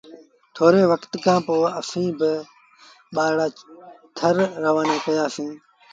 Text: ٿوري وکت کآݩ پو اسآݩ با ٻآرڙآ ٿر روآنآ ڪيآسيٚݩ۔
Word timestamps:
ٿوري 0.55 0.81
وکت 0.91 1.13
کآݩ 1.23 1.43
پو 1.45 1.55
اسآݩ 1.79 2.11
با 2.19 2.31
ٻآرڙآ 3.15 3.47
ٿر 4.17 4.35
روآنآ 4.63 4.95
ڪيآسيٚݩ۔ 5.05 5.57